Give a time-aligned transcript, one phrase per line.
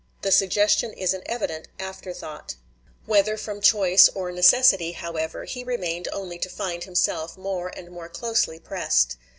[0.23, 2.55] The suggestion is an evident afterthought.
[3.05, 8.09] Whether from choice or necessity, however, he remained only to find himself more and more
[8.09, 9.17] closely pressed.